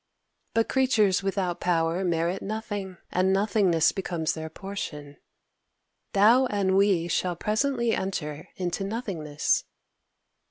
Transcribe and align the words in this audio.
But 0.55 0.67
creatures 0.67 1.21
without 1.21 1.59
power 1.59 2.03
merit 2.03 2.41
nothing; 2.41 2.97
and 3.11 3.31
nothingness 3.31 3.91
becomes 3.91 4.33
their 4.33 4.49
portion. 4.49 5.17
Thou 6.13 6.47
and 6.47 6.75
we 6.75 7.07
shall 7.07 7.35
presently 7.35 7.91
enter 7.93 8.49
into 8.55 8.83
nothingness." 8.83 9.63